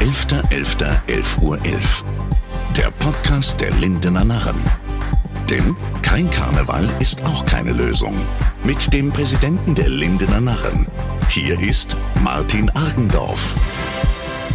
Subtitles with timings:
[0.00, 1.58] 11.11.11 Uhr.
[1.62, 2.04] 11.
[2.74, 4.56] Der Podcast der Lindener Narren.
[5.50, 8.14] Denn kein Karneval ist auch keine Lösung.
[8.64, 10.86] Mit dem Präsidenten der Lindener Narren.
[11.28, 13.54] Hier ist Martin Argendorf.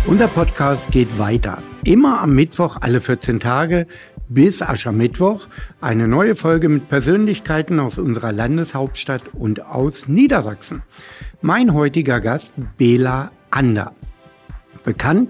[0.07, 1.61] Unser Podcast geht weiter.
[1.83, 3.85] Immer am Mittwoch alle 14 Tage
[4.27, 5.47] bis Aschermittwoch
[5.79, 10.81] eine neue Folge mit Persönlichkeiten aus unserer Landeshauptstadt und aus Niedersachsen.
[11.43, 13.93] Mein heutiger Gast Bela Ander.
[14.85, 15.29] Bekannt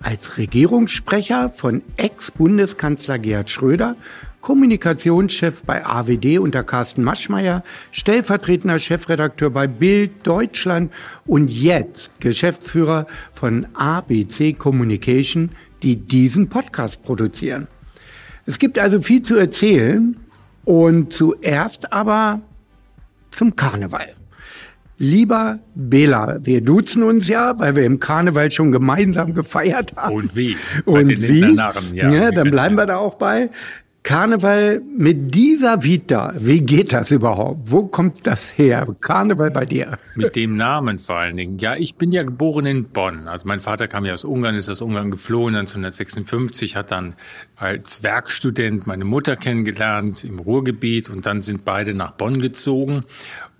[0.00, 3.94] als Regierungssprecher von Ex-Bundeskanzler Gerhard Schröder,
[4.40, 10.92] Kommunikationschef bei AWD unter Carsten Maschmeyer, stellvertretender Chefredakteur bei Bild Deutschland
[11.26, 15.50] und jetzt Geschäftsführer von ABC Communication,
[15.82, 17.66] die diesen Podcast produzieren.
[18.46, 20.16] Es gibt also viel zu erzählen
[20.64, 22.40] und zuerst aber
[23.30, 24.14] zum Karneval.
[24.98, 30.14] Lieber Bela, wir duzen uns ja, weil wir im Karneval schon gemeinsam gefeiert haben.
[30.14, 30.56] Und wie?
[30.86, 31.52] Und wie?
[31.52, 33.50] Narren, ja, ja dann bleiben wir da auch bei.
[34.06, 37.72] Karneval mit dieser Vita, wie geht das überhaupt?
[37.72, 38.86] Wo kommt das her?
[39.00, 39.98] Karneval bei dir?
[40.14, 41.58] Mit dem Namen vor allen Dingen.
[41.58, 43.26] Ja, ich bin ja geboren in Bonn.
[43.26, 47.16] Also mein Vater kam ja aus Ungarn, ist aus Ungarn geflohen 1956, hat dann
[47.56, 53.02] als Werkstudent meine Mutter kennengelernt im Ruhrgebiet und dann sind beide nach Bonn gezogen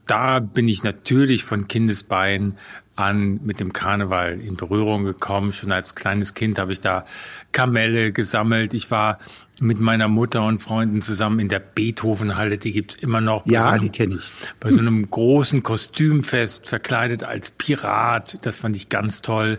[0.06, 2.56] da bin ich natürlich von Kindesbein
[2.96, 5.52] an mit dem Karneval in Berührung gekommen.
[5.52, 7.04] Schon als kleines Kind habe ich da
[7.52, 8.74] Kamelle gesammelt.
[8.74, 9.18] Ich war
[9.60, 13.46] mit meiner Mutter und Freunden zusammen in der Beethovenhalle, die gibt's immer noch.
[13.46, 14.30] Ja, so die kenne ich.
[14.60, 18.44] Bei so einem großen Kostümfest, verkleidet als Pirat.
[18.44, 19.58] Das fand ich ganz toll.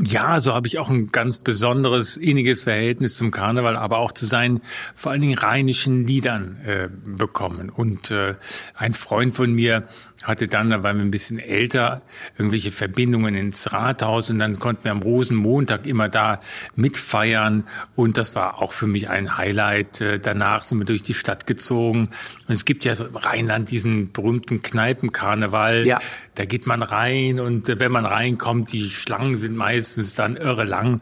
[0.00, 4.26] Ja, so habe ich auch ein ganz besonderes, inniges Verhältnis zum Karneval, aber auch zu
[4.26, 4.60] seinen
[4.94, 7.70] vor allen Dingen rheinischen Liedern äh, bekommen.
[7.70, 8.34] Und äh,
[8.74, 9.84] ein Freund von mir
[10.22, 12.02] hatte dann, da waren wir ein bisschen älter,
[12.36, 16.40] irgendwelche Verbindungen ins Rathaus und dann konnten wir am Rosenmontag immer da
[16.74, 20.00] mitfeiern und das war auch für mich ein Highlight.
[20.00, 22.10] Äh, danach sind wir durch die Stadt gezogen
[22.48, 25.86] und es gibt ja so im Rheinland diesen berühmten Kneipenkarneval.
[25.86, 26.00] Ja.
[26.34, 30.64] Da geht man rein und äh, wenn man reinkommt, die Schlangen sind meistens dann irre
[30.64, 31.00] lang.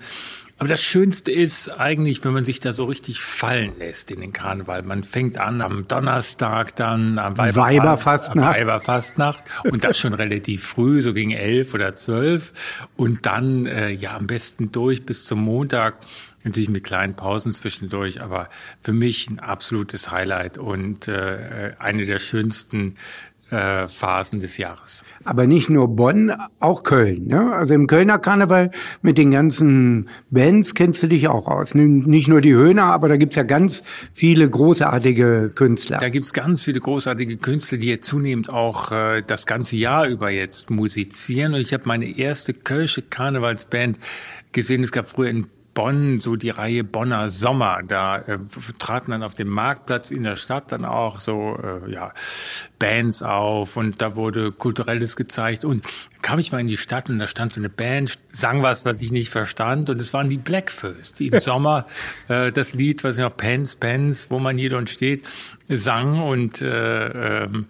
[0.58, 4.32] Aber das Schönste ist eigentlich, wenn man sich da so richtig fallen lässt in den
[4.32, 4.82] Karneval.
[4.82, 8.56] Man fängt an am Donnerstag dann, am Weiber Weiberfastnacht.
[8.56, 9.44] Weiberfastnacht.
[9.64, 12.54] Und das schon relativ früh, so gegen elf oder zwölf.
[12.96, 15.98] Und dann, äh, ja, am besten durch bis zum Montag.
[16.42, 18.48] Natürlich mit kleinen Pausen zwischendurch, aber
[18.80, 22.96] für mich ein absolutes Highlight und äh, eine der schönsten
[23.50, 25.04] äh, Phasen des Jahres.
[25.24, 27.26] Aber nicht nur Bonn, auch Köln.
[27.28, 27.54] Ne?
[27.54, 28.70] Also im Kölner Karneval
[29.02, 31.74] mit den ganzen Bands kennst du dich auch aus.
[31.74, 35.98] Nicht nur die Höhner, aber da gibt's ja ganz viele großartige Künstler.
[35.98, 40.30] Da gibt's ganz viele großartige Künstler, die jetzt zunehmend auch äh, das ganze Jahr über
[40.30, 41.54] jetzt musizieren.
[41.54, 43.98] Und ich habe meine erste Kölsche Karnevalsband
[44.52, 44.82] gesehen.
[44.82, 45.46] Es gab früher in
[45.76, 47.82] Bonn, so die Reihe Bonner Sommer.
[47.86, 48.38] Da äh,
[48.78, 52.14] traten dann auf dem Marktplatz in der Stadt dann auch so äh, ja,
[52.78, 55.66] Bands auf und da wurde Kulturelles gezeigt.
[55.66, 55.84] Und
[56.26, 59.00] kam ich mal in die Stadt und da stand so eine Band, sang was, was
[59.00, 59.90] ich nicht verstand.
[59.90, 61.86] Und es waren die Blackfirst, die im Sommer
[62.26, 65.24] äh, das Lied, was ja Pants, Pants, wo man hier und steht,
[65.68, 66.20] sang.
[66.20, 67.66] Und äh, ähm,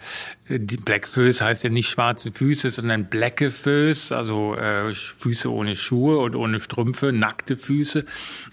[0.49, 6.19] die Blackföß heißt ja nicht schwarze Füße, sondern Blecke Föß, also äh, Füße ohne Schuhe
[6.19, 8.07] und ohne Strümpfe, nackte Füße.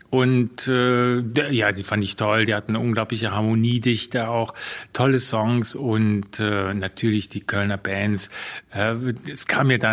[0.10, 2.46] Und äh, ja, die fand ich toll.
[2.46, 4.54] Die hatten eine unglaubliche Harmoniedichte, auch
[4.94, 8.30] tolle Songs und äh, natürlich die Kölner Bands.
[8.72, 8.96] Äh,
[9.32, 9.93] es kam ja dann,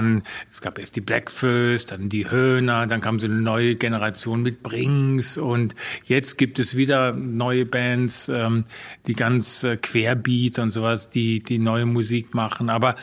[0.51, 4.63] es gab erst die Blackfirst, dann die Höhner, dann kam so eine neue Generation mit
[4.63, 5.75] Brings und
[6.05, 8.65] jetzt gibt es wieder neue Bands, ähm,
[9.07, 12.71] die ganz äh, querbeat und sowas, die die neue Musik machen.
[12.71, 12.95] Aber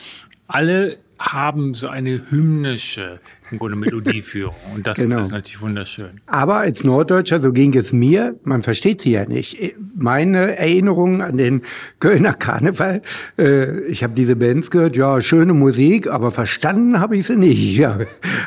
[0.47, 3.19] alle haben so eine hymnische
[3.51, 4.55] im Grunde Melodieführung.
[4.75, 5.17] Und das, genau.
[5.17, 6.22] das ist natürlich wunderschön.
[6.25, 9.75] Aber als Norddeutscher, so ging es mir, man versteht sie ja nicht.
[9.95, 11.61] Meine Erinnerungen an den
[12.00, 13.01] Kölner Karneval,
[13.38, 17.57] äh, ich habe diese Bands gehört, ja, schöne Musik, aber verstanden habe ich sie nicht.
[17.77, 18.00] Ja.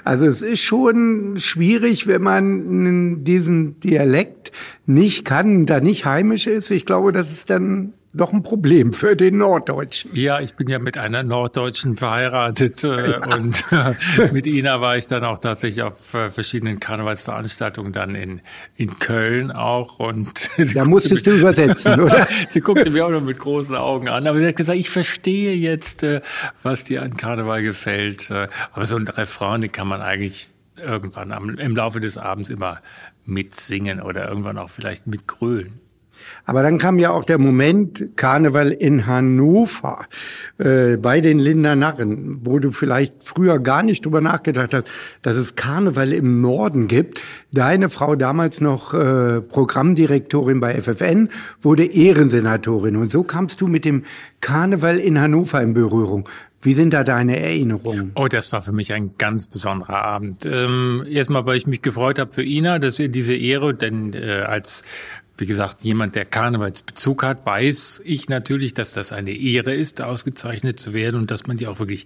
[0.03, 4.51] Also es ist schon schwierig, wenn man diesen Dialekt
[4.87, 6.71] nicht kann, da nicht heimisch ist.
[6.71, 10.11] Ich glaube, das ist dann doch ein Problem für den Norddeutschen.
[10.15, 13.37] Ja, ich bin ja mit einer Norddeutschen verheiratet äh, ja.
[13.37, 18.41] und äh, mit Ina war ich dann auch tatsächlich auf äh, verschiedenen Karnevalsveranstaltungen dann in,
[18.75, 22.27] in Köln auch und da musstest du übersetzen, oder?
[22.51, 25.55] sie guckte mir auch noch mit großen Augen an, aber sie hat gesagt, ich verstehe
[25.55, 26.21] jetzt, äh,
[26.65, 28.31] was dir an Karneval gefällt.
[28.31, 32.51] Äh, aber so ein Refrain, den kann man eigentlich irgendwann am, im Laufe des Abends
[32.51, 32.81] immer
[33.25, 35.81] mitsingen oder irgendwann auch vielleicht mitgrölen.
[36.45, 40.07] Aber dann kam ja auch der Moment Karneval in Hannover
[40.59, 44.91] äh, bei den Linder Narren, wo du vielleicht früher gar nicht drüber nachgedacht hast,
[45.23, 47.21] dass es Karneval im Norden gibt.
[47.53, 51.31] Deine Frau damals noch äh, Programmdirektorin bei FFN
[51.63, 54.05] wurde Ehrensenatorin und so kamst du mit dem
[54.41, 56.29] Karneval in Hannover in Berührung.
[56.63, 58.13] Wie sind da deine Erinnerungen?
[58.17, 60.45] Oh, das war für mich ein ganz besonderer Abend.
[60.45, 64.43] Ähm, erstmal, weil ich mich gefreut habe für Ina, dass wir diese Ehre, denn äh,
[64.47, 64.85] als
[65.41, 70.79] wie gesagt, jemand, der Karnevalsbezug hat, weiß ich natürlich, dass das eine Ehre ist, ausgezeichnet
[70.79, 72.05] zu werden und dass man die auch wirklich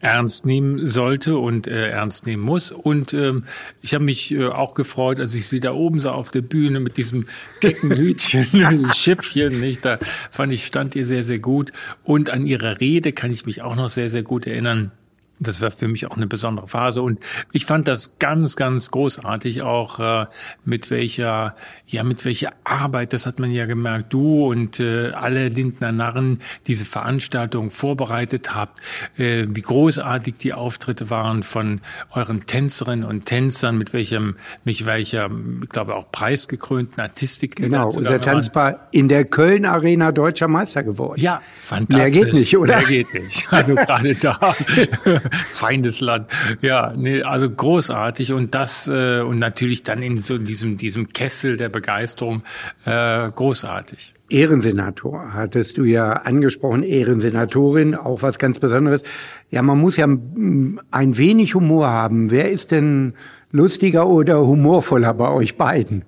[0.00, 2.72] ernst nehmen sollte und äh, ernst nehmen muss.
[2.72, 3.44] Und ähm,
[3.82, 6.80] ich habe mich äh, auch gefreut, als ich sie da oben sah auf der Bühne
[6.80, 7.26] mit diesem
[7.60, 8.46] kecken Hütchen,
[8.94, 9.84] Schiffchen, nicht?
[9.84, 9.98] Da
[10.30, 11.72] fand ich, stand ihr sehr, sehr gut.
[12.04, 14.92] Und an ihrer Rede kann ich mich auch noch sehr, sehr gut erinnern.
[15.38, 17.20] Das war für mich auch eine besondere Phase und
[17.52, 20.26] ich fand das ganz, ganz großartig auch äh,
[20.64, 21.54] mit welcher,
[21.86, 26.40] ja, mit welcher Arbeit, das hat man ja gemerkt, du und äh, alle Lindner Narren
[26.66, 28.80] diese Veranstaltung vorbereitet habt,
[29.18, 31.80] äh, wie großartig die Auftritte waren von
[32.12, 35.30] euren Tänzerinnen und Tänzern, mit welchem, mit welcher,
[35.62, 37.56] ich glaube auch preisgekrönten Artistik.
[37.56, 41.20] Genau, unser Tanzpaar in der Köln Arena deutscher Meister geworden.
[41.20, 42.14] Ja, fantastisch.
[42.14, 42.78] Mehr geht nicht, oder?
[42.78, 43.46] Mehr geht nicht.
[43.52, 44.54] Also gerade da.
[45.50, 46.28] Feindesland.
[46.60, 51.56] Ja, nee, also großartig und das äh, und natürlich dann in so diesem diesem Kessel
[51.56, 52.42] der Begeisterung
[52.84, 54.14] äh, großartig.
[54.28, 59.04] Ehrensenator hattest du ja angesprochen, Ehrensenatorin, auch was ganz Besonderes.
[59.50, 62.30] Ja, man muss ja ein wenig Humor haben.
[62.32, 63.14] Wer ist denn
[63.52, 66.04] lustiger oder humorvoller bei euch beiden?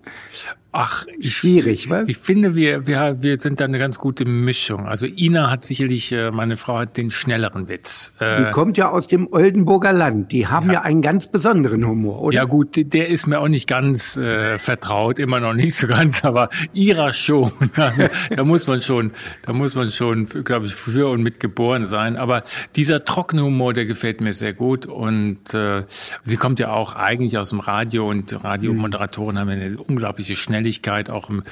[0.71, 2.07] Ach, schwierig, was?
[2.09, 4.87] Ich finde, wir, wir, wir sind da eine ganz gute Mischung.
[4.87, 8.13] Also Ina hat sicherlich, äh, meine Frau hat den schnelleren Witz.
[8.19, 10.31] Äh, die kommt ja aus dem Oldenburger Land.
[10.31, 12.37] Die haben ja, ja einen ganz besonderen Humor, oder?
[12.37, 16.23] Ja gut, der ist mir auch nicht ganz äh, vertraut, immer noch nicht so ganz,
[16.25, 17.51] aber ihrer schon.
[17.79, 19.13] Also da muss man schon,
[19.43, 22.17] da muss man schon, glaube ich, für und mit geboren sein.
[22.17, 22.43] Aber
[22.77, 24.85] dieser trockene Humor, der gefällt mir sehr gut.
[24.85, 25.85] Und äh,
[26.25, 31.11] sie kommt ja auch eigentlich aus dem Radio und Radiomoderatoren haben eine unglaubliche Schnelligkeit Schnelligkeit
[31.11, 31.45] auch im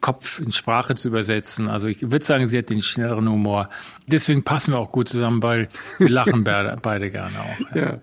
[0.00, 1.68] Kopf in Sprache zu übersetzen.
[1.68, 3.68] Also ich würde sagen, sie hat den schnelleren Humor.
[4.06, 5.68] Deswegen passen wir auch gut zusammen, weil
[5.98, 6.44] wir lachen
[6.82, 7.74] beide, gerne auch.
[7.74, 7.82] Ja.
[7.82, 7.98] ja.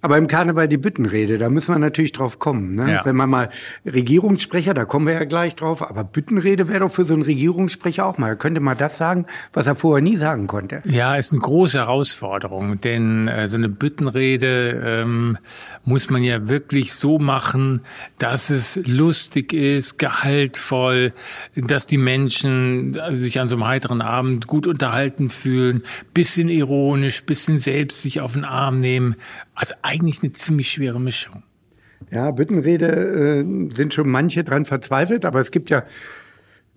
[0.00, 2.74] Aber im Karneval die Büttenrede, da müssen wir natürlich drauf kommen.
[2.76, 2.92] Ne?
[2.92, 3.04] Ja.
[3.04, 3.48] Wenn man mal
[3.84, 8.06] Regierungssprecher, da kommen wir ja gleich drauf, aber Büttenrede wäre doch für so einen Regierungssprecher
[8.06, 8.28] auch mal.
[8.28, 10.82] Er könnte mal das sagen, was er vorher nie sagen konnte.
[10.84, 15.38] Ja, ist eine große Herausforderung, denn äh, so eine Büttenrede ähm,
[15.84, 17.80] muss man ja wirklich so machen,
[18.18, 21.12] dass es lustig ist, gehaltvoll,
[21.56, 25.82] dass die Menschen sich an so einem heiteren Abend gut unterhalten fühlen,
[26.14, 29.16] bisschen ironisch, bisschen selbst sich auf den Arm nehmen.
[29.58, 31.42] Also eigentlich eine ziemlich schwere Mischung.
[32.12, 35.82] Ja, Büttenrede äh, sind schon manche dran verzweifelt, aber es gibt ja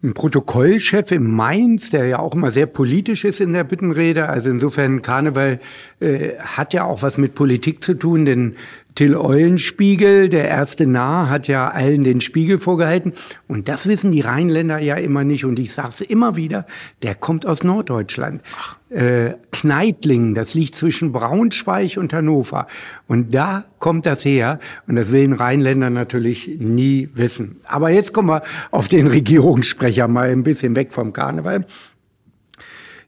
[0.01, 4.30] einen Protokollchef in Mainz, der ja auch immer sehr politisch ist in der Büttenrede.
[4.30, 5.60] Also insofern Karneval
[6.00, 8.56] äh, hat ja auch was mit Politik zu tun, denn
[8.95, 13.13] Till Eulenspiegel, der erste Narr, hat ja allen den Spiegel vorgehalten.
[13.47, 15.45] Und das wissen die Rheinländer ja immer nicht.
[15.45, 16.65] Und ich sage es immer wieder,
[17.01, 18.41] der kommt aus Norddeutschland.
[18.89, 22.67] Äh, Kneitlingen, das liegt zwischen Braunschweig und Hannover.
[23.07, 24.59] Und da kommt das her.
[24.88, 27.61] Und das will ein Rheinländer natürlich nie wissen.
[27.65, 31.65] Aber jetzt kommen wir auf den Regierungssprecher mal ein bisschen weg vom Karneval.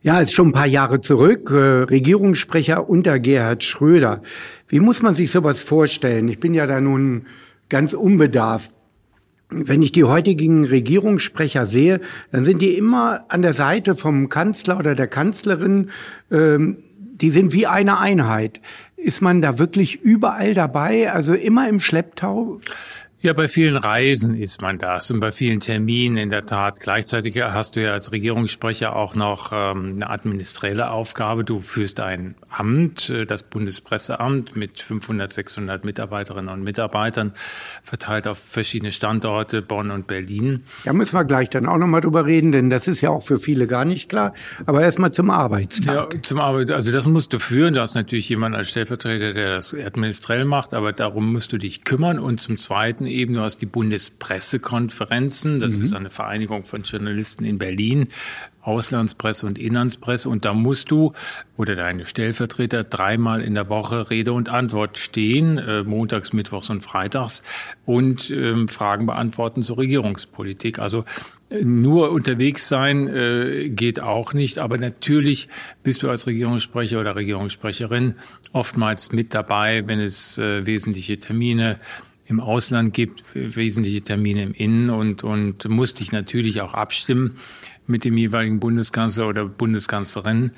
[0.04, 1.50] Ja, ist schon ein paar Jahre zurück.
[1.50, 4.22] Äh, Regierungssprecher unter Gerhard Schröder.
[4.74, 6.28] Wie muss man sich sowas vorstellen?
[6.30, 7.28] Ich bin ja da nun
[7.70, 8.74] ganz unbedarft.
[9.52, 12.00] Wenn ich die heutigen Regierungssprecher sehe,
[12.32, 15.92] dann sind die immer an der Seite vom Kanzler oder der Kanzlerin.
[16.32, 18.62] Ähm, die sind wie eine Einheit.
[18.98, 21.12] Ist man da wirklich überall dabei?
[21.12, 22.60] Also immer im Schlepptau?
[23.26, 26.82] Ja, bei vielen Reisen ist man das und bei vielen Terminen in der Tat.
[26.82, 31.46] Gleichzeitig hast du ja als Regierungssprecher auch noch ähm, eine administrelle Aufgabe.
[31.46, 37.32] Du führst ein Amt, äh, das Bundespresseamt mit 500, 600 Mitarbeiterinnen und Mitarbeitern,
[37.82, 40.66] verteilt auf verschiedene Standorte, Bonn und Berlin.
[40.84, 43.38] Ja, müssen wir gleich dann auch nochmal drüber reden, denn das ist ja auch für
[43.38, 44.34] viele gar nicht klar.
[44.66, 46.14] Aber erstmal zum Arbeitstag.
[46.14, 47.74] Ja, zum Arbeit, also das musst du führen.
[47.74, 51.86] Du hast natürlich jemanden als Stellvertreter, der das administrell macht, aber darum musst du dich
[51.86, 52.20] kümmern.
[52.20, 55.60] Und zum Zweiten eben, du hast die Bundespressekonferenzen.
[55.60, 55.84] Das mhm.
[55.84, 58.10] ist eine Vereinigung von Journalisten in Berlin.
[58.64, 61.12] Auslandspresse und Inlandspresse und da musst du
[61.58, 66.82] oder deine Stellvertreter dreimal in der Woche Rede und Antwort stehen, äh, montags, mittwochs und
[66.82, 67.44] freitags
[67.86, 70.80] und ähm, Fragen beantworten zur Regierungspolitik.
[70.80, 71.04] Also
[71.50, 75.50] äh, nur unterwegs sein äh, geht auch nicht, aber natürlich
[75.84, 78.16] bist du als Regierungssprecher oder Regierungssprecherin
[78.54, 81.80] oftmals mit dabei, wenn es äh, wesentliche Termine
[82.26, 87.38] im Ausland gibt, wesentliche Termine im Innen und, und musste ich natürlich auch abstimmen
[87.86, 90.52] mit dem jeweiligen Bundeskanzler oder Bundeskanzlerin,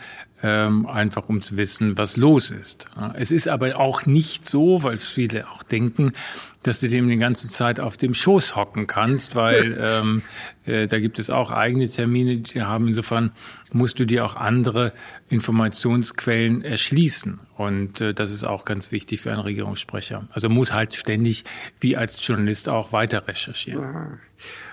[0.43, 2.85] ähm, einfach um zu wissen, was los ist.
[3.15, 6.13] Es ist aber auch nicht so, weil viele auch denken,
[6.67, 10.21] dass du dem die ganze Zeit auf dem Schoß hocken kannst, weil ähm,
[10.65, 12.87] äh, da gibt es auch eigene Termine, die haben.
[12.87, 13.31] Insofern
[13.71, 14.93] musst du dir auch andere
[15.29, 17.39] Informationsquellen erschließen.
[17.57, 20.27] Und äh, das ist auch ganz wichtig für einen Regierungssprecher.
[20.31, 21.45] Also muss halt ständig,
[21.79, 24.19] wie als Journalist, auch weiter recherchieren.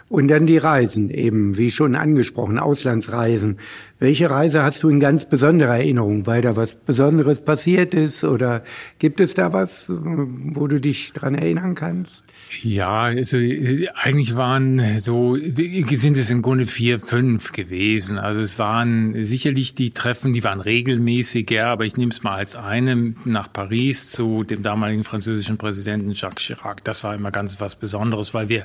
[0.09, 3.59] Und dann die Reisen eben, wie schon angesprochen, Auslandsreisen.
[4.03, 8.25] Welche Reise hast du in ganz besonderer Erinnerung, weil da was Besonderes passiert ist?
[8.25, 8.65] Oder
[8.99, 12.25] gibt es da was, wo du dich dran erinnern kannst?
[12.63, 18.19] Ja, also eigentlich waren so, sind es im Grunde vier, fünf gewesen.
[18.19, 22.35] Also es waren sicherlich die Treffen, die waren regelmäßig, ja, aber ich nehme es mal
[22.35, 26.85] als eine nach Paris zu dem damaligen französischen Präsidenten Jacques Chirac.
[26.85, 28.65] Das war immer ganz was Besonderes, weil wir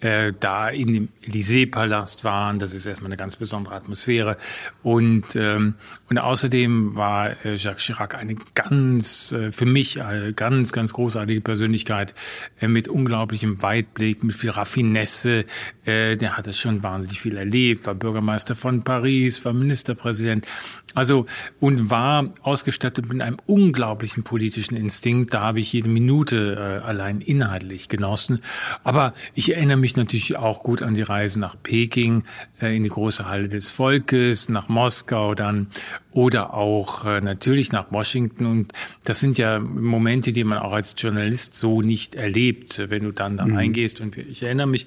[0.00, 2.58] äh, da in dem Élysée-Palast waren.
[2.58, 4.36] Das ist erstmal eine ganz besondere Atmosphäre.
[4.82, 5.74] Und, ähm,
[6.08, 11.40] und außerdem war äh, Jacques Chirac eine ganz, äh, für mich, eine ganz, ganz großartige
[11.40, 12.14] Persönlichkeit
[12.60, 15.44] äh, mit unglaublich unglaublichem Weitblick, mit viel Raffinesse.
[15.84, 20.46] Äh, der hatte schon wahnsinnig viel erlebt, war Bürgermeister von Paris, war Ministerpräsident.
[20.94, 21.26] Also
[21.60, 25.34] und war ausgestattet mit einem unglaublichen politischen Instinkt.
[25.34, 28.40] Da habe ich jede Minute äh, allein inhaltlich genossen.
[28.84, 32.24] Aber ich erinnere mich natürlich auch gut an die Reise nach Peking,
[32.60, 35.68] äh, in die große Halle des Volkes, nach Moskau dann
[36.12, 38.46] oder auch äh, natürlich nach Washington.
[38.46, 38.72] Und
[39.04, 43.36] das sind ja Momente, die man auch als Journalist so nicht erlebt, wenn du dann
[43.36, 43.56] da mhm.
[43.56, 44.00] eingehst.
[44.00, 44.86] Und ich erinnere mich,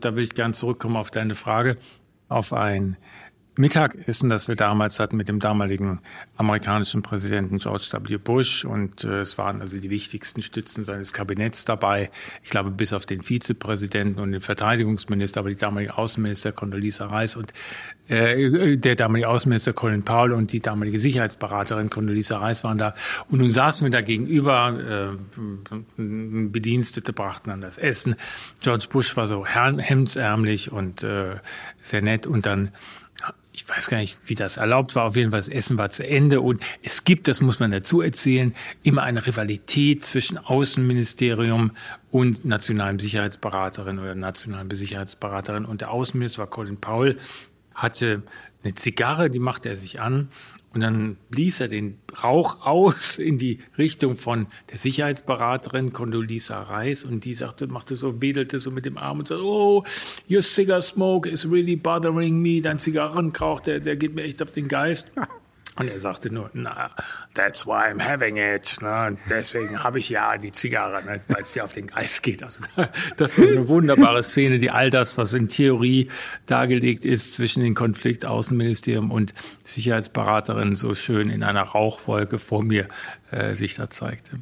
[0.00, 1.76] da will ich gern zurückkommen auf deine Frage,
[2.28, 2.96] auf ein
[3.56, 6.00] Mittagessen, das wir damals hatten mit dem damaligen
[6.36, 8.18] amerikanischen Präsidenten George W.
[8.18, 8.64] Bush.
[8.64, 12.10] Und äh, es waren also die wichtigsten Stützen seines Kabinetts dabei.
[12.42, 17.36] Ich glaube, bis auf den Vizepräsidenten und den Verteidigungsminister, aber die damalige Außenminister Condoleezza Rice
[17.36, 17.52] und
[18.08, 22.94] äh, der damalige Außenminister Colin Powell und die damalige Sicherheitsberaterin Condoleezza Rice waren da.
[23.28, 26.02] Und nun saßen wir da gegenüber, äh,
[26.48, 28.16] Bedienstete brachten dann das Essen.
[28.60, 31.36] George Bush war so hemdsärmlich und äh,
[31.80, 32.26] sehr nett.
[32.26, 32.70] Und dann
[33.56, 35.04] ich weiß gar nicht, wie das erlaubt war.
[35.04, 36.42] Auf jeden Fall, das Essen war zu Ende.
[36.42, 41.70] Und es gibt, das muss man dazu erzählen, immer eine Rivalität zwischen Außenministerium
[42.10, 45.64] und nationalem Sicherheitsberaterin oder nationalen Sicherheitsberaterin.
[45.64, 47.16] Und der Außenminister war Colin Powell,
[47.74, 48.22] hatte
[48.62, 50.28] eine Zigarre, die machte er sich an
[50.76, 57.02] und dann blies er den Rauch aus in die Richtung von der Sicherheitsberaterin Condoleezza Rice
[57.04, 59.84] und die sagte, machte so, wedelte so mit dem Arm und sagte, oh,
[60.28, 62.60] your cigar smoke is really bothering me.
[62.60, 65.12] Dein Zigarrenkrauch, der, der geht mir echt auf den Geist.
[65.78, 66.90] Und er sagte nur, na,
[67.34, 68.78] that's why I'm having it.
[68.80, 69.18] Ne?
[69.28, 71.20] Deswegen habe ich ja die Zigarre, ne?
[71.28, 72.42] weil es dir auf den Geist geht.
[72.42, 72.60] Also
[73.16, 76.08] das war so eine wunderbare Szene, die all das, was in Theorie
[76.46, 82.88] dargelegt ist zwischen dem Konflikt Außenministerium und Sicherheitsberaterin, so schön in einer Rauchwolke vor mir
[83.30, 84.40] äh, sich da zeigte.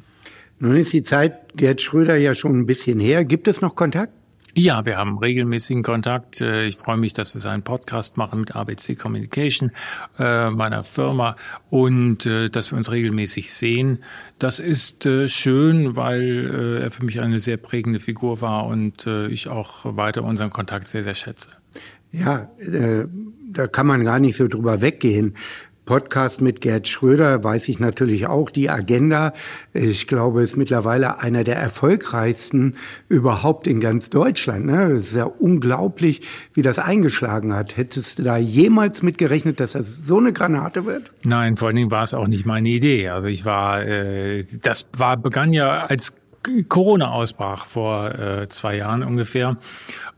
[0.59, 3.25] Nun ist die Zeit Gerd Schröder ja schon ein bisschen her.
[3.25, 4.13] Gibt es noch Kontakt?
[4.57, 6.39] Ja, wir haben regelmäßigen Kontakt.
[6.39, 9.71] Äh, ich freue mich, dass wir seinen Podcast machen mit ABC Communication,
[10.17, 11.35] äh, meiner Firma,
[11.69, 14.01] und äh, dass wir uns regelmäßig sehen.
[14.39, 19.95] Das ist schön, weil er für mich eine sehr prägende Figur war und ich auch
[19.95, 21.51] weiter unseren Kontakt sehr, sehr schätze.
[22.11, 22.49] Ja,
[23.51, 25.35] da kann man gar nicht so drüber weggehen.
[25.85, 28.49] Podcast mit Gerd Schröder weiß ich natürlich auch.
[28.49, 29.33] Die Agenda,
[29.73, 32.75] ich glaube, ist mittlerweile einer der erfolgreichsten
[33.07, 34.65] überhaupt in ganz Deutschland.
[34.65, 34.91] Ne?
[34.93, 36.21] Es ist ja unglaublich,
[36.53, 37.77] wie das eingeschlagen hat.
[37.77, 41.11] Hättest du da jemals mitgerechnet, dass das so eine Granate wird?
[41.23, 43.09] Nein, vor allen Dingen war es auch nicht meine Idee.
[43.09, 46.15] Also ich war, äh, das war begann ja als
[46.67, 49.57] Corona ausbrach vor äh, zwei Jahren ungefähr.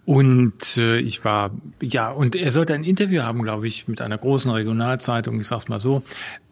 [0.08, 4.18] Und äh, ich war, ja, und er sollte ein Interview haben, glaube ich, mit einer
[4.18, 6.02] großen Regionalzeitung, ich sag's mal so.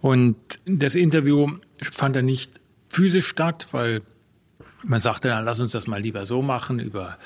[0.01, 0.35] Und
[0.65, 1.49] das Interview
[1.81, 2.59] fand er nicht
[2.89, 4.01] physisch statt, weil
[4.83, 7.17] man sagte, dann lass uns das mal lieber so machen, über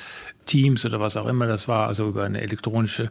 [0.45, 3.09] Teams oder was auch immer das war, also über eine elektronische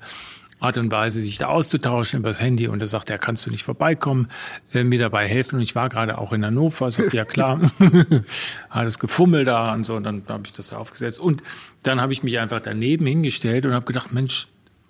[0.61, 2.69] Art und Weise, sich da auszutauschen über das Handy.
[2.69, 4.29] Und er sagte, ja, kannst du nicht vorbeikommen,
[4.73, 5.57] äh, mir dabei helfen.
[5.57, 7.61] Und ich war gerade auch in Hannover, sagte, ja klar,
[8.71, 9.95] hat es gefummelt da und so.
[9.95, 11.19] Und dann habe ich das da aufgesetzt.
[11.19, 11.43] Und
[11.83, 14.49] dann habe ich mich einfach daneben hingestellt und habe gedacht, Mensch,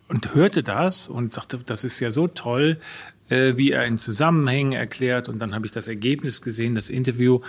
[0.08, 2.78] und hörte das und sagte, das ist ja so toll,
[3.28, 5.28] äh, wie er in Zusammenhängen erklärt.
[5.28, 7.40] Und dann habe ich das Ergebnis gesehen, das Interview.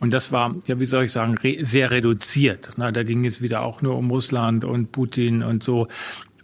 [0.00, 2.72] Und das war, ja, wie soll ich sagen, re sehr reduziert.
[2.76, 5.88] Na, da ging es wieder auch nur um Russland und Putin und so.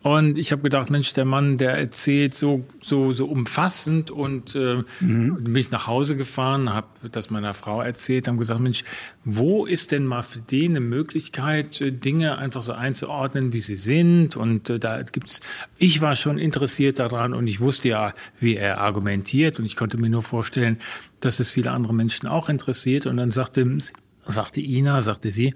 [0.03, 4.83] Und ich habe gedacht, Mensch, der Mann, der erzählt so so so umfassend und äh,
[5.01, 5.45] mhm.
[5.45, 8.85] bin ich nach Hause gefahren, habe das meiner Frau erzählt, haben gesagt, Mensch,
[9.27, 13.77] wo ist denn mal für den eine Möglichkeit, äh, Dinge einfach so einzuordnen, wie sie
[13.77, 14.37] sind?
[14.37, 15.41] Und äh, da gibt's.
[15.77, 19.99] Ich war schon interessiert daran und ich wusste ja, wie er argumentiert und ich konnte
[19.99, 20.79] mir nur vorstellen,
[21.21, 23.05] dass es viele andere Menschen auch interessiert.
[23.05, 23.67] Und dann sagte
[24.27, 25.55] sagte Ina, sagte sie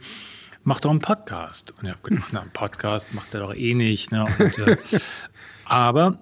[0.65, 1.73] mach doch einen Podcast.
[1.73, 4.11] Und ich habe gedacht, na, einen Podcast macht er doch eh nicht.
[4.11, 4.27] Ne?
[4.39, 4.77] Und, äh,
[5.65, 6.19] aber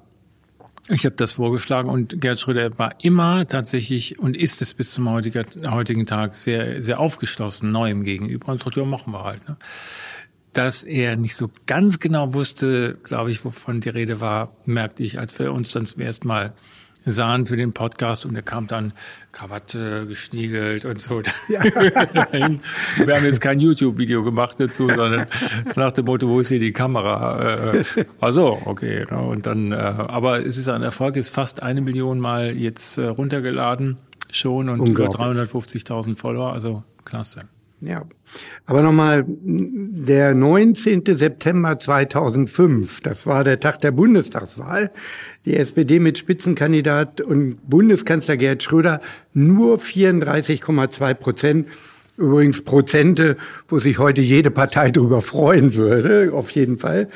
[0.89, 5.09] ich habe das vorgeschlagen und Gerd Schröder war immer tatsächlich und ist es bis zum
[5.09, 9.49] heutigen, heutigen Tag sehr, sehr aufgeschlossen neuem gegenüber und dachte, ja, machen wir halt.
[9.49, 9.57] Ne?
[10.53, 15.19] Dass er nicht so ganz genau wusste, glaube ich, wovon die Rede war, merkte ich,
[15.19, 16.53] als wir uns dann zum ersten Mal
[17.05, 18.93] sahen für den Podcast und er kam dann
[19.33, 21.23] Krawatte geschniegelt und so.
[21.49, 21.63] Ja.
[21.65, 25.27] Wir haben jetzt kein YouTube-Video gemacht dazu, sondern
[25.77, 27.73] nach dem Motto, wo ist hier die Kamera?
[27.73, 27.85] Äh,
[28.21, 29.05] also okay.
[29.11, 29.19] Ne?
[29.19, 33.07] Und dann, äh, aber es ist ein Erfolg, ist fast eine Million Mal jetzt äh,
[33.07, 33.99] runtergeladen
[34.31, 37.43] schon und über 350.000 Follower, also klasse.
[37.85, 38.05] Ja,
[38.65, 41.03] aber nochmal, der 19.
[41.17, 44.93] September 2005, das war der Tag der Bundestagswahl,
[45.45, 49.01] die SPD mit Spitzenkandidat und Bundeskanzler Gerhard Schröder
[49.35, 51.69] nur 34,2 Prozent.
[52.17, 53.37] Übrigens Prozente,
[53.67, 57.09] wo sich heute jede Partei darüber freuen würde, auf jeden Fall.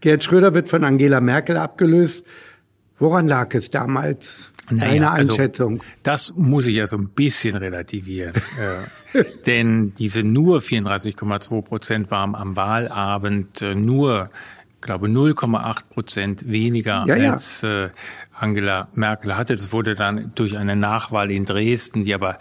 [0.00, 2.26] Gerhard Schröder wird von Angela Merkel abgelöst.
[2.98, 4.50] Woran lag es damals?
[4.70, 5.74] Deine also Einschätzung.
[5.74, 8.34] Also, das muss ich ja so ein bisschen relativieren.
[9.46, 14.30] denn diese nur 34,2 Prozent waren am Wahlabend äh, nur,
[14.80, 17.32] glaube 0,8 Prozent weniger ja, ja.
[17.32, 17.90] als äh,
[18.38, 19.54] Angela Merkel hatte.
[19.54, 22.38] Das wurde dann durch eine Nachwahl in Dresden, die aber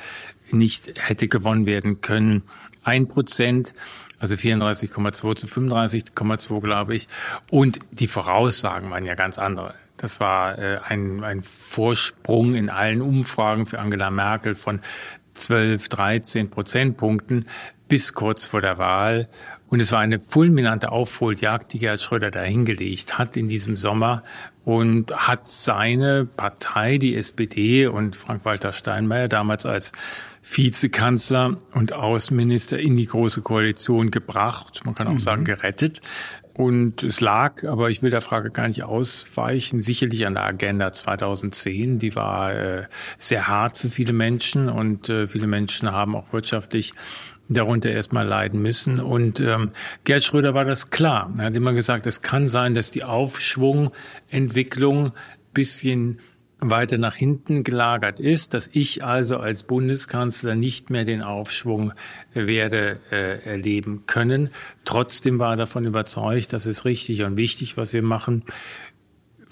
[0.51, 2.43] nicht hätte gewonnen werden können,
[2.83, 3.73] ein Prozent
[4.19, 7.07] also 34,2 zu 35,2, glaube ich.
[7.49, 9.75] Und die Voraussagen waren ja ganz andere.
[9.97, 14.81] Das war äh, ein, ein Vorsprung in allen Umfragen für Angela Merkel von
[15.37, 17.45] 12, 13 Prozentpunkten
[17.87, 19.29] bis kurz vor der Wahl.
[19.69, 24.23] Und es war eine fulminante Aufholjagd, die Gerhard Schröder da hingelegt hat in diesem Sommer
[24.63, 29.91] und hat seine Partei, die SPD und Frank-Walter Steinmeier damals als
[30.41, 35.19] Vizekanzler und Außenminister in die Große Koalition gebracht, man kann auch mhm.
[35.19, 36.01] sagen gerettet.
[36.57, 40.91] Und es lag, aber ich will der Frage gar nicht ausweichen, sicherlich an der Agenda
[40.91, 41.99] 2010.
[41.99, 42.85] Die war äh,
[43.19, 46.93] sehr hart für viele Menschen und äh, viele Menschen haben auch wirtschaftlich
[47.47, 48.99] darunter erstmal leiden müssen.
[48.99, 49.71] Und ähm,
[50.03, 51.31] Gerd Schröder war das klar.
[51.37, 55.11] Er hat immer gesagt, es kann sein, dass die Aufschwungentwicklung
[55.53, 56.17] bisschen
[56.59, 61.93] weiter nach hinten gelagert ist, dass ich also als Bundeskanzler nicht mehr den Aufschwung
[62.33, 64.49] werde äh, erleben können.
[64.83, 68.43] Trotzdem war er davon überzeugt, dass es richtig und wichtig, was wir machen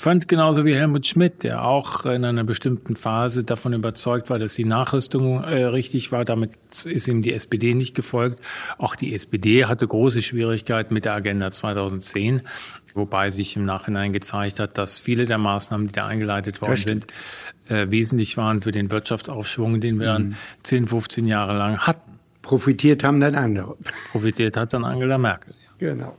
[0.06, 4.54] fand genauso wie Helmut Schmidt, der auch in einer bestimmten Phase davon überzeugt war, dass
[4.54, 6.26] die Nachrüstung äh, richtig war.
[6.26, 6.52] Damit
[6.86, 8.39] ist ihm die SPD nicht gefolgt.
[8.78, 12.41] Auch die SPD hatte große Schwierigkeiten mit der Agenda 2010,
[12.94, 17.08] wobei sich im Nachhinein gezeigt hat, dass viele der Maßnahmen, die da eingeleitet worden sind,
[17.68, 20.30] äh, wesentlich waren für den Wirtschaftsaufschwung, den wir mhm.
[20.30, 22.20] dann 10, 15 Jahre lang hatten.
[22.44, 23.76] Profitiert haben dann andere.
[24.12, 25.56] Profitiert hat dann Angela Merkel.
[25.80, 25.94] Ja.
[25.94, 26.15] Genau.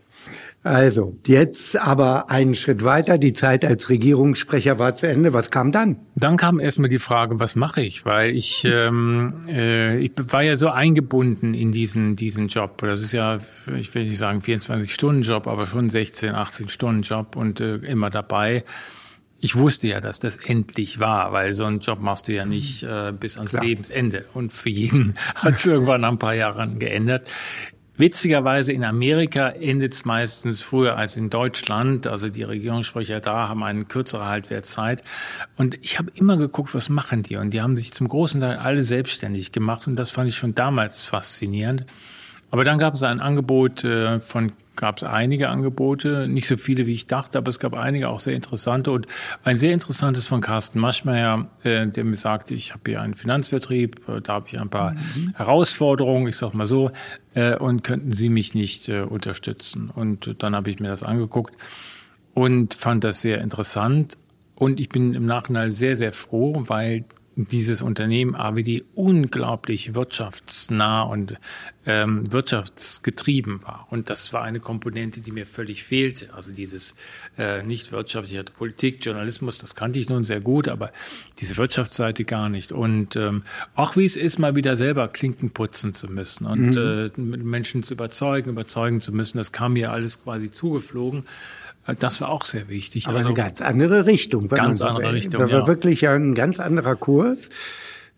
[0.66, 3.18] Also, jetzt aber einen Schritt weiter.
[3.18, 5.32] Die Zeit als Regierungssprecher war zu Ende.
[5.32, 6.00] Was kam dann?
[6.16, 8.04] Dann kam erstmal die Frage, was mache ich?
[8.04, 12.78] Weil ich, ähm, äh, ich war ja so eingebunden in diesen, diesen Job.
[12.78, 13.38] Das ist ja,
[13.78, 18.64] ich will nicht sagen 24-Stunden-Job, aber schon 16, 18-Stunden-Job und äh, immer dabei.
[19.38, 22.82] Ich wusste ja, dass das endlich war, weil so einen Job machst du ja nicht
[22.82, 23.62] äh, bis ans Klar.
[23.62, 24.24] Lebensende.
[24.34, 27.28] Und für jeden hat es irgendwann nach ein paar Jahren geändert.
[27.98, 32.06] Witzigerweise in Amerika endet es meistens früher als in Deutschland.
[32.06, 35.02] Also die Regierungssprecher da haben eine kürzere Haltwertzeit.
[35.56, 37.36] Und ich habe immer geguckt, was machen die?
[37.36, 39.86] Und die haben sich zum großen Teil alle selbstständig gemacht.
[39.86, 41.86] Und das fand ich schon damals faszinierend.
[42.50, 46.86] Aber dann gab es ein Angebot äh, von gab es einige Angebote, nicht so viele,
[46.86, 49.06] wie ich dachte, aber es gab einige auch sehr interessante und
[49.42, 54.08] ein sehr interessantes von Carsten Maschmeyer, äh, der mir sagte, ich habe hier einen Finanzvertrieb,
[54.08, 55.32] äh, da habe ich ein paar mhm.
[55.36, 56.90] Herausforderungen, ich sag mal so,
[57.34, 59.90] äh, und könnten Sie mich nicht äh, unterstützen?
[59.94, 61.54] Und dann habe ich mir das angeguckt
[62.34, 64.16] und fand das sehr interessant.
[64.54, 67.04] Und ich bin im Nachhinein sehr, sehr froh, weil
[67.36, 71.38] dieses Unternehmen AWD unglaublich wirtschaftsnah und
[71.84, 73.86] ähm, wirtschaftsgetrieben war.
[73.90, 76.32] Und das war eine Komponente, die mir völlig fehlte.
[76.32, 76.96] Also dieses
[77.36, 80.92] äh, nicht wirtschaftliche Politik, Journalismus, das kannte ich nun sehr gut, aber
[81.38, 82.72] diese Wirtschaftsseite gar nicht.
[82.72, 83.42] Und ähm,
[83.74, 87.12] auch wie es ist, mal wieder selber Klinken putzen zu müssen und mhm.
[87.16, 91.24] äh, Menschen zu überzeugen, überzeugen zu müssen, das kam mir alles quasi zugeflogen.
[91.94, 93.06] Das war auch sehr wichtig.
[93.06, 94.48] Aber also, eine ganz andere Richtung.
[94.48, 95.40] Ganz andere Richtung.
[95.40, 95.66] Das war ja.
[95.66, 97.48] wirklich ein ganz anderer Kurs.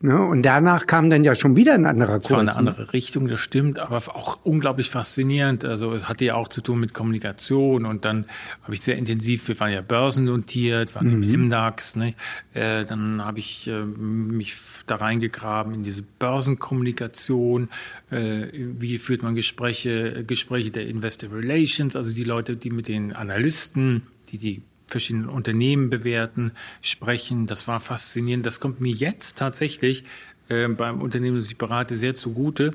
[0.00, 0.20] Ne?
[0.20, 2.28] Und danach kam dann ja schon wieder ein anderer Kurs.
[2.28, 5.64] Das war eine andere Richtung, das stimmt, aber auch unglaublich faszinierend.
[5.64, 8.26] Also es hatte ja auch zu tun mit Kommunikation und dann
[8.62, 11.22] habe ich sehr intensiv, wir waren ja börsennotiert, waren mhm.
[11.24, 12.14] im MDAX, ne?
[12.54, 14.54] Äh, dann habe ich äh, mich
[14.86, 17.68] da reingegraben in diese Börsenkommunikation,
[18.10, 23.12] äh, wie führt man Gespräche, Gespräche der Investor Relations, also die Leute, die mit den
[23.12, 27.46] Analysten, die die verschiedenen Unternehmen bewerten, sprechen.
[27.46, 28.44] Das war faszinierend.
[28.44, 30.04] Das kommt mir jetzt tatsächlich
[30.48, 32.72] äh, beim Unternehmen, das ich berate, sehr zugute.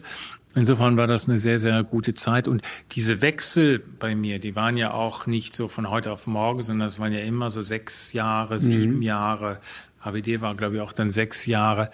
[0.56, 2.48] Insofern war das eine sehr, sehr gute Zeit.
[2.48, 6.62] Und diese Wechsel bei mir, die waren ja auch nicht so von heute auf morgen,
[6.62, 9.02] sondern es waren ja immer so sechs Jahre, sieben mhm.
[9.02, 9.60] Jahre.
[10.02, 11.90] HBD war, glaube ich, auch dann sechs Jahre.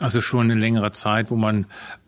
[0.00, 1.66] Also schon eine längere Zeit, wo man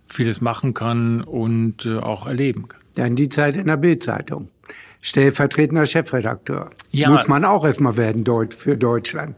[0.08, 2.80] vieles machen kann und äh, auch erleben kann.
[2.96, 4.48] Dann die Zeit in der Bildzeitung
[5.02, 6.70] stellvertretender Chefredakteur.
[6.92, 7.10] Ja.
[7.10, 9.36] Muss man auch erstmal werden Deut für Deutschland.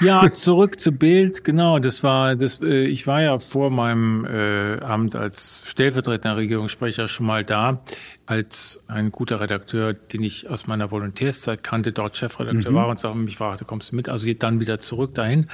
[0.00, 1.78] Ja, zurück zu Bild, genau.
[1.78, 2.60] Das war das.
[2.60, 7.80] Äh, ich war ja vor meinem äh, Amt als stellvertretender Regierungssprecher schon mal da,
[8.26, 12.76] als ein guter Redakteur, den ich aus meiner Volontärszeit kannte, dort Chefredakteur mhm.
[12.76, 14.10] war und sagte, mich fragte, kommst du mit?
[14.10, 15.48] Also geht dann wieder zurück dahin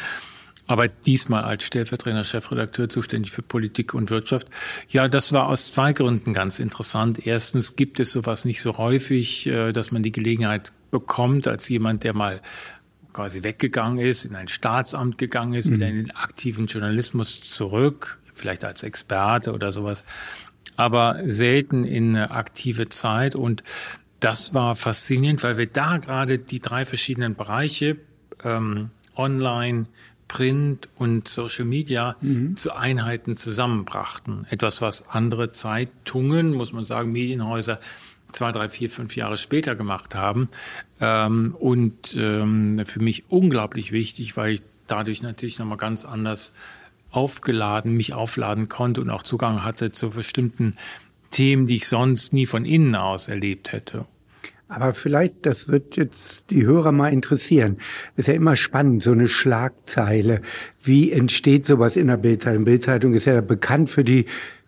[0.66, 4.48] aber diesmal als stellvertretender Chefredakteur zuständig für Politik und Wirtschaft.
[4.88, 7.26] Ja, das war aus zwei Gründen ganz interessant.
[7.26, 12.04] Erstens gibt es sowas nicht so häufig, äh, dass man die Gelegenheit bekommt, als jemand,
[12.04, 12.40] der mal
[13.12, 15.74] quasi weggegangen ist, in ein Staatsamt gegangen ist, mhm.
[15.74, 20.04] wieder in den aktiven Journalismus zurück, vielleicht als Experte oder sowas,
[20.76, 23.34] aber selten in eine aktive Zeit.
[23.34, 23.62] Und
[24.20, 27.98] das war faszinierend, weil wir da gerade die drei verschiedenen Bereiche,
[28.42, 29.86] ähm, online,
[30.34, 32.56] Print und Social Media mhm.
[32.56, 34.46] zu Einheiten zusammenbrachten.
[34.50, 37.78] Etwas, was andere Zeitungen, muss man sagen, Medienhäuser
[38.32, 40.48] zwei, drei, vier, fünf Jahre später gemacht haben.
[41.00, 46.52] Ähm, und ähm, für mich unglaublich wichtig, weil ich dadurch natürlich nochmal ganz anders
[47.12, 50.76] aufgeladen, mich aufladen konnte und auch Zugang hatte zu bestimmten
[51.30, 54.04] Themen, die ich sonst nie von innen aus erlebt hätte.
[54.68, 57.76] Aber vielleicht, das wird jetzt die Hörer mal interessieren.
[58.16, 60.40] ist ja immer spannend, so eine Schlagzeile.
[60.82, 62.64] Wie entsteht sowas in der Bildzeitung?
[62.64, 64.24] Bildzeitung ist ja bekannt für die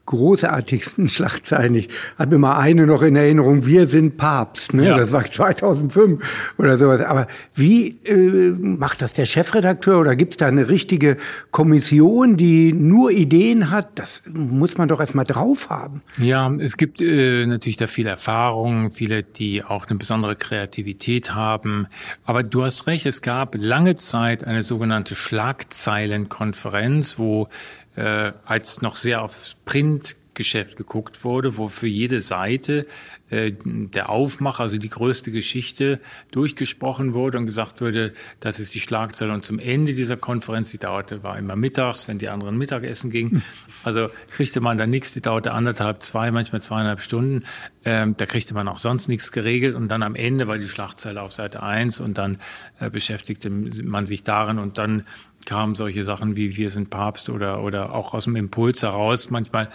[0.06, 1.74] großartigsten Schlagzeilen.
[1.74, 1.88] Ich
[2.18, 4.86] habe immer eine noch in Erinnerung, wir sind Papst, ne?
[4.86, 4.96] Ja.
[4.96, 7.00] das war 2005 oder sowas.
[7.00, 11.16] Aber wie äh, macht das der Chefredakteur oder gibt es da eine richtige
[11.50, 13.98] Kommission, die nur Ideen hat?
[13.98, 16.02] Das muss man doch erstmal drauf haben.
[16.18, 21.86] Ja, es gibt äh, natürlich da viele Erfahrungen, viele, die auch eine besondere Kreativität haben.
[22.24, 27.48] Aber du hast recht, es gab lange Zeit eine sogenannte Schlagzeilenkonferenz, wo
[27.96, 32.86] äh, als noch sehr auf Printgeschäft geguckt wurde, wo für jede Seite
[33.30, 35.98] äh, der Aufmacher, also die größte Geschichte,
[36.30, 39.32] durchgesprochen wurde und gesagt wurde, das ist die Schlagzeile.
[39.32, 43.42] Und zum Ende dieser Konferenz, die dauerte, war immer mittags, wenn die anderen Mittagessen gingen.
[43.82, 47.44] Also kriegte man da nichts, die dauerte anderthalb, zwei, manchmal zweieinhalb Stunden.
[47.84, 49.74] Ähm, da kriegte man auch sonst nichts geregelt.
[49.74, 52.38] Und dann am Ende war die Schlagzeile auf Seite eins und dann
[52.78, 55.04] äh, beschäftigte man sich darin und dann
[55.46, 59.30] kamen solche Sachen wie Wir sind Papst oder, oder auch aus dem Impuls heraus.
[59.30, 59.70] Manchmal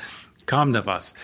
[0.46, 1.16] kam da was.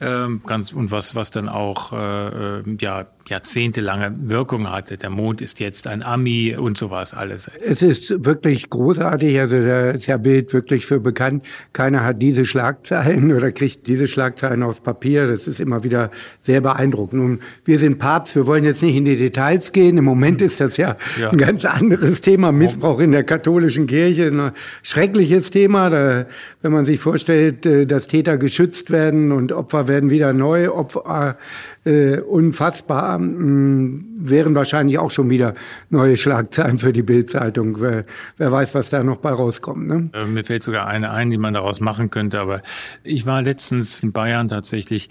[0.00, 4.96] Ähm, ganz und was was dann auch äh, äh, ja jahrzehntelange Wirkung hatte.
[4.96, 7.50] Der Mond ist jetzt ein Ami und sowas alles.
[7.64, 9.38] Es ist wirklich großartig.
[9.38, 11.44] Also da ist ja Bild wirklich für bekannt.
[11.72, 15.26] Keiner hat diese Schlagzeilen oder kriegt diese Schlagzeilen aufs Papier.
[15.26, 17.22] Das ist immer wieder sehr beeindruckend.
[17.22, 18.36] Nun, wir sind Papst.
[18.36, 19.98] Wir wollen jetzt nicht in die Details gehen.
[19.98, 21.30] Im Moment ist das ja, ja.
[21.30, 22.52] ein ganz anderes Thema.
[22.52, 24.26] Missbrauch in der katholischen Kirche.
[24.26, 25.90] Ein schreckliches Thema.
[25.90, 26.26] Da,
[26.62, 31.36] wenn man sich vorstellt, äh, dass Täter geschützt werden und Opfer werden wieder neu Opfer,
[31.84, 35.54] äh, unfassbar, mh, mm, wären wahrscheinlich auch schon wieder
[35.90, 37.80] neue Schlagzeilen für die Bildzeitung.
[37.80, 38.04] Wer,
[38.36, 39.86] wer weiß, was da noch bei rauskommt.
[39.86, 40.10] Ne?
[40.12, 42.40] Äh, mir fällt sogar eine ein, die man daraus machen könnte.
[42.40, 42.62] Aber
[43.02, 45.08] ich war letztens in Bayern tatsächlich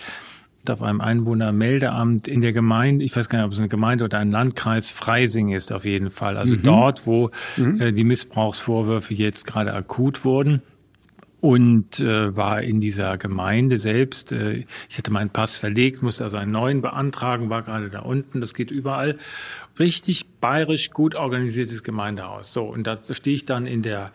[0.70, 4.20] auf einem Einwohnermeldeamt in der Gemeinde, ich weiß gar nicht, ob es eine Gemeinde oder
[4.20, 6.38] ein Landkreis, Freising ist auf jeden Fall.
[6.38, 6.64] Also mhm.
[6.64, 7.82] dort, wo mhm.
[7.82, 10.62] äh, die Missbrauchsvorwürfe jetzt gerade akut wurden
[11.42, 14.32] und äh, war in dieser Gemeinde selbst.
[14.32, 18.42] Äh, ich hatte meinen Pass verlegt, musste also einen neuen beantragen, war gerade da unten.
[18.42, 19.18] Das geht überall.
[19.80, 22.54] Richtig bayerisch gut organisiertes Gemeindehaus.
[22.54, 24.12] So und da stehe ich dann in der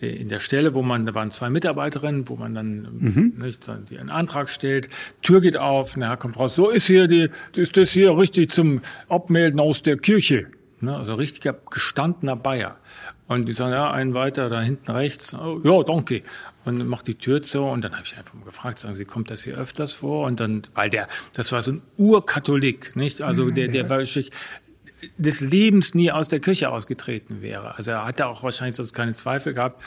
[0.00, 3.32] äh, in der Stelle, wo man da waren zwei Mitarbeiterinnen, wo man dann mhm.
[3.38, 4.88] nicht, die einen Antrag stellt.
[5.22, 6.54] Tür geht auf, der Herr kommt raus.
[6.54, 10.46] So ist hier die ist das hier richtig zum Abmelden aus der Kirche.
[10.80, 12.76] Ne, also richtiger gestandener Bayer.
[13.26, 15.34] Und die sagen, ja, einen weiter, da hinten rechts.
[15.34, 16.22] Oh, ja, danke
[16.68, 19.30] und macht die Tür zu und dann habe ich einfach mal gefragt, sagen Sie, kommt
[19.30, 20.26] das hier öfters vor?
[20.26, 23.22] Und dann, weil der, das war so ein Urkatholik, nicht?
[23.22, 24.30] Also der, der war wirklich
[25.16, 27.76] des Lebens nie aus der Kirche ausgetreten wäre.
[27.76, 29.80] Also er hatte auch wahrscheinlich sonst keine Zweifel gehabt.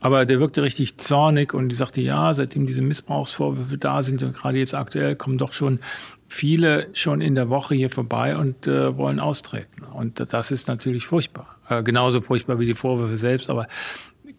[0.00, 4.58] Aber der wirkte richtig zornig und sagte, ja, seitdem diese Missbrauchsvorwürfe da sind und gerade
[4.58, 5.80] jetzt aktuell kommen doch schon
[6.28, 9.82] viele schon in der Woche hier vorbei und äh, wollen austreten.
[9.82, 11.56] Und das ist natürlich furchtbar.
[11.68, 13.50] Äh, genauso furchtbar wie die Vorwürfe selbst.
[13.50, 13.66] Aber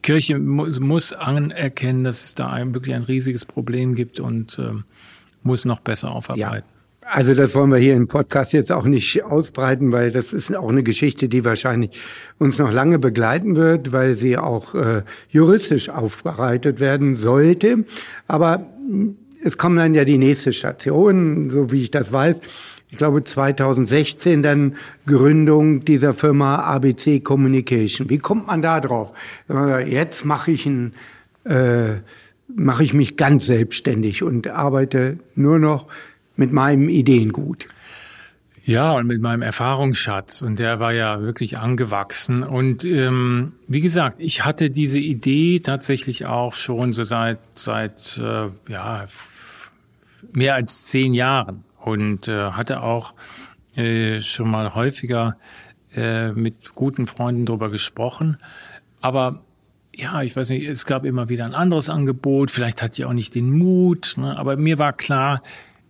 [0.02, 4.72] Kirche muss, muss anerkennen, dass es da ein, wirklich ein riesiges Problem gibt und äh,
[5.44, 6.68] muss noch besser aufarbeiten.
[6.68, 6.82] Ja.
[7.04, 10.70] Also das wollen wir hier im Podcast jetzt auch nicht ausbreiten, weil das ist auch
[10.70, 11.92] eine Geschichte, die wahrscheinlich
[12.38, 17.84] uns noch lange begleiten wird, weil sie auch äh, juristisch aufbereitet werden sollte.
[18.28, 18.66] Aber
[19.44, 22.40] es kommt dann ja die nächste Station, so wie ich das weiß.
[22.92, 24.76] Ich glaube 2016 dann
[25.08, 28.10] Gründung dieser Firma ABC Communication.
[28.10, 29.14] Wie kommt man da drauf?
[29.88, 30.94] Jetzt mache ich ein
[31.46, 31.96] äh,
[32.56, 35.88] mache ich mich ganz selbstständig und arbeite nur noch
[36.36, 37.68] mit meinem Ideengut.
[38.64, 40.44] Ja, und mit meinem Erfahrungsschatz.
[40.44, 42.44] Und der war ja wirklich angewachsen.
[42.44, 48.50] Und ähm, wie gesagt, ich hatte diese Idee tatsächlich auch schon so seit, seit äh,
[48.68, 49.06] ja,
[50.32, 51.64] mehr als zehn Jahren.
[51.84, 53.14] Und äh, hatte auch
[53.76, 55.38] äh, schon mal häufiger
[55.96, 58.38] äh, mit guten Freunden darüber gesprochen.
[59.02, 59.42] Aber
[59.96, 62.52] ja, ich weiß nicht, es gab immer wieder ein anderes Angebot.
[62.52, 64.16] Vielleicht hatte ich auch nicht den Mut.
[64.18, 64.38] Ne?
[64.38, 65.42] Aber mir war klar,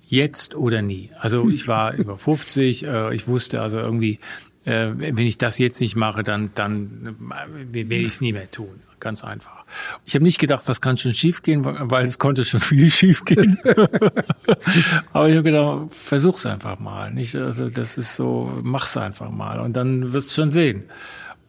[0.07, 1.11] jetzt oder nie.
[1.19, 4.19] Also ich war über 50, äh, ich wusste also irgendwie,
[4.65, 8.49] äh, wenn ich das jetzt nicht mache, dann, dann äh, werde ich es nie mehr
[8.49, 8.81] tun.
[8.99, 9.65] Ganz einfach.
[10.05, 13.57] Ich habe nicht gedacht, was kann schon schiefgehen, weil es konnte schon viel schiefgehen.
[15.13, 17.11] Aber ich habe gedacht, versuch's einfach mal.
[17.11, 20.83] Nicht, also das ist so, mach's einfach mal und dann wirst du schon sehen.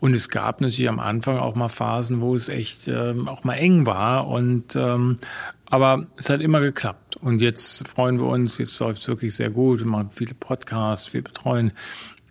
[0.00, 3.54] Und es gab natürlich am Anfang auch mal Phasen, wo es echt ähm, auch mal
[3.54, 4.26] eng war.
[4.26, 5.18] Und ähm,
[5.66, 7.16] aber es hat immer geklappt.
[7.18, 9.78] Und jetzt freuen wir uns, jetzt läuft es wirklich sehr gut.
[9.78, 11.70] Wir machen viele Podcasts, wir betreuen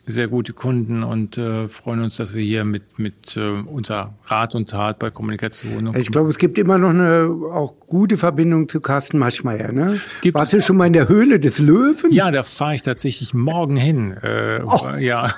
[0.05, 4.55] sehr gute Kunden und äh, freuen uns, dass wir hier mit, mit äh, unser Rat
[4.55, 5.95] und Tat bei Kommunikation.
[5.95, 9.71] Ich glaube, es gibt immer noch eine auch gute Verbindung zu Carsten Maschmeyer.
[9.71, 10.01] Ne?
[10.21, 10.39] Gibt's?
[10.39, 12.11] Warst du schon mal in der Höhle des Löwen?
[12.11, 14.11] Ja, da fahre ich tatsächlich morgen hin.
[14.21, 14.89] Äh, oh.
[15.01, 15.33] Ja,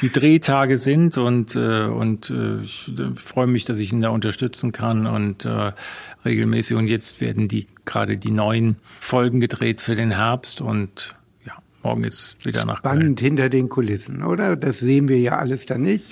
[0.00, 4.72] die Drehtage sind und äh, und äh, ich freue mich, dass ich ihn da unterstützen
[4.72, 5.72] kann und äh,
[6.24, 6.76] regelmäßig.
[6.76, 11.14] Und jetzt werden die gerade die neuen Folgen gedreht für den Herbst und
[11.82, 13.28] morgen ist wieder nach Spannend Köln.
[13.28, 14.56] hinter den Kulissen, oder?
[14.56, 16.04] Das sehen wir ja alles da nicht.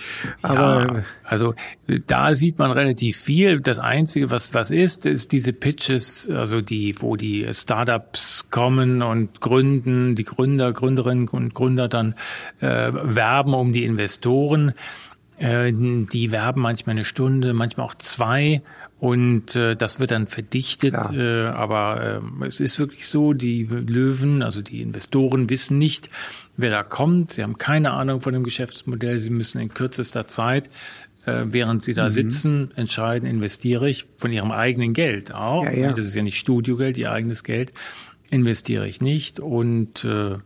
[0.42, 1.54] Aber ja, also
[2.06, 3.60] da sieht man relativ viel.
[3.60, 9.40] Das Einzige, was was ist, ist diese Pitches, also die, wo die Startups kommen und
[9.40, 12.14] gründen, die Gründer, Gründerinnen und Gründer dann
[12.60, 14.74] äh, werben um die Investoren.
[15.38, 18.60] Äh, die werben manchmal eine Stunde, manchmal auch zwei
[18.98, 20.94] und äh, das wird dann verdichtet.
[21.12, 26.10] Äh, aber äh, es ist wirklich so, die Löwen, also die Investoren wissen nicht,
[26.56, 27.30] wer da kommt.
[27.30, 29.18] Sie haben keine Ahnung von dem Geschäftsmodell.
[29.20, 30.68] Sie müssen in kürzester Zeit,
[31.24, 32.10] äh, während sie da mhm.
[32.10, 35.64] sitzen, entscheiden, investiere ich von ihrem eigenen Geld auch.
[35.64, 35.92] Ja, ja.
[35.92, 37.72] Das ist ja nicht Studiogeld, ihr eigenes Geld.
[38.30, 39.38] Investiere ich nicht.
[39.38, 40.38] Und äh,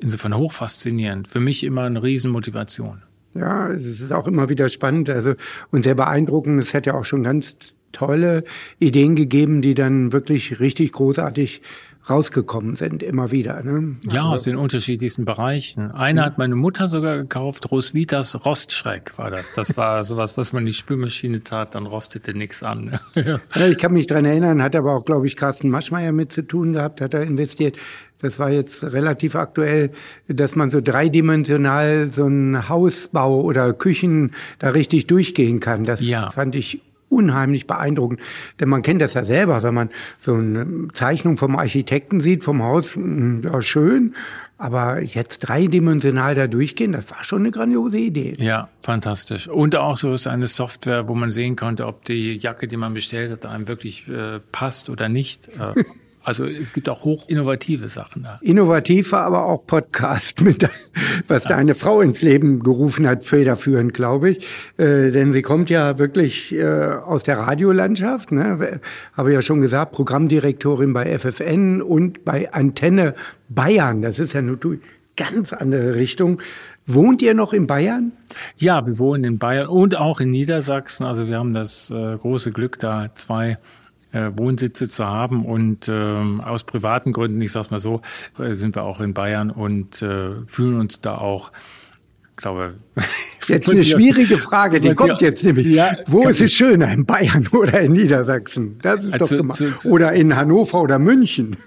[0.00, 1.28] insofern hochfaszinierend.
[1.28, 3.02] Für mich immer eine Riesenmotivation.
[3.34, 5.34] Ja, es ist auch immer wieder spannend, also
[5.70, 6.62] und sehr beeindruckend.
[6.62, 7.56] Es hat ja auch schon ganz
[7.92, 8.44] tolle
[8.78, 11.62] Ideen gegeben, die dann wirklich richtig großartig
[12.08, 13.62] rausgekommen sind, immer wieder.
[13.62, 13.96] Ne?
[14.10, 15.90] Ja, also, aus den unterschiedlichsten Bereichen.
[15.90, 16.26] Eine ja.
[16.26, 19.54] hat meine Mutter sogar gekauft, Rosvitas Rostschreck war das.
[19.54, 22.98] Das war sowas, was man in die Spülmaschine tat, dann rostete nichts an.
[23.14, 23.40] ja.
[23.68, 26.74] Ich kann mich dran erinnern, hat aber auch, glaube ich, Carsten Maschmeyer mit zu tun
[26.74, 27.76] gehabt, hat er investiert.
[28.24, 29.90] Das war jetzt relativ aktuell,
[30.28, 35.84] dass man so dreidimensional so ein Hausbau oder Küchen da richtig durchgehen kann.
[35.84, 36.30] Das ja.
[36.30, 38.20] fand ich unheimlich beeindruckend.
[38.60, 42.62] Denn man kennt das ja selber, wenn man so eine Zeichnung vom Architekten sieht, vom
[42.62, 44.14] Haus, hm, ja schön,
[44.58, 48.34] aber jetzt dreidimensional da durchgehen, das war schon eine grandiose Idee.
[48.38, 49.48] Ja, fantastisch.
[49.48, 52.94] Und auch so ist eine Software, wo man sehen konnte, ob die Jacke, die man
[52.94, 55.48] bestellt hat, einem wirklich äh, passt oder nicht.
[55.58, 55.84] Äh,
[56.24, 58.38] Also es gibt auch hoch innovative Sachen da.
[58.40, 60.68] Innovativ war aber auch Podcast, mit,
[61.28, 61.50] was ja.
[61.50, 64.46] deine Frau ins Leben gerufen hat, federführend, glaube ich.
[64.78, 68.32] Äh, denn sie kommt ja wirklich äh, aus der Radiolandschaft.
[68.32, 68.80] Ne?
[69.12, 73.14] Habe ja schon gesagt, Programmdirektorin bei FFN und bei Antenne
[73.50, 74.00] Bayern.
[74.00, 74.56] Das ist ja eine
[75.16, 76.40] ganz andere Richtung.
[76.86, 78.12] Wohnt ihr noch in Bayern?
[78.56, 81.04] Ja, wir wohnen in Bayern und auch in Niedersachsen.
[81.04, 83.58] Also wir haben das äh, große Glück, da zwei
[84.14, 85.44] äh, Wohnsitze zu haben.
[85.44, 88.00] Und ähm, aus privaten Gründen, ich sag's mal so,
[88.38, 91.52] äh, sind wir auch in Bayern und äh, fühlen uns da auch
[92.44, 92.74] glaube.
[93.46, 95.66] Jetzt eine schwierige Frage, die kommt jetzt nämlich.
[95.66, 98.78] Ja, Wo ist es schöner, in Bayern oder in Niedersachsen?
[98.80, 99.58] Das ist also, doch gemacht.
[99.58, 101.56] Zu, zu, oder in Hannover oder München.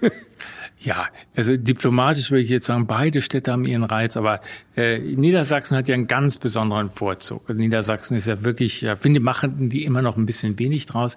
[0.80, 4.40] Ja, also diplomatisch würde ich jetzt sagen, beide Städte haben ihren Reiz, aber
[4.76, 7.48] äh, Niedersachsen hat ja einen ganz besonderen Vorzug.
[7.52, 11.16] Niedersachsen ist ja wirklich, ja, finde, machen die immer noch ein bisschen wenig draus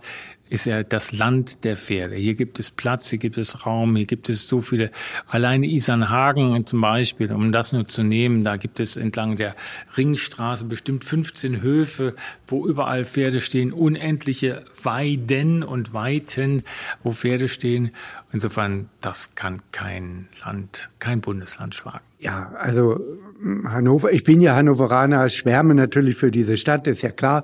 [0.52, 2.16] ist ja das Land der Pferde.
[2.16, 4.92] Hier gibt es Platz, hier gibt es Raum, hier gibt es so viele.
[5.28, 9.56] Alleine Isernhagen zum Beispiel, um das nur zu nehmen, da gibt es entlang der
[9.96, 12.16] Ringstraße bestimmt 15 Höfe,
[12.50, 16.64] wo überall Pferde stehen, unendliche Weiden und Weiten,
[17.02, 17.92] wo Pferde stehen.
[18.34, 22.11] Insofern, das kann kein Land, kein Bundesland schlagen.
[22.22, 23.00] Ja, also
[23.66, 27.44] Hannover, ich bin ja Hannoveraner, schwärme natürlich für diese Stadt, ist ja klar.